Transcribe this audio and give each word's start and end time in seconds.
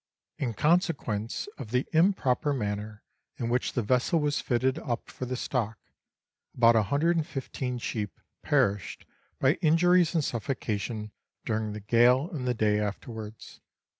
In 0.39 0.55
consequence 0.55 1.47
of 1.59 1.69
the 1.69 1.85
improper 1.93 2.53
manner 2.53 3.03
in 3.37 3.49
which 3.49 3.73
the 3.73 3.83
vessel 3.83 4.19
was 4.19 4.41
fitted 4.41 4.79
up 4.79 5.11
for 5.11 5.27
the 5.27 5.35
stock, 5.35 5.77
about 6.55 6.73
115 6.73 7.77
sheep 7.77 8.19
perished 8.41 9.05
by 9.39 9.59
injuries 9.61 10.15
and 10.15 10.23
suffocation 10.25 11.11
during 11.45 11.73
the 11.73 11.81
gale 11.81 12.31
and 12.31 12.47
the 12.47 12.55
day 12.55 12.79
afterwards. 12.79 13.61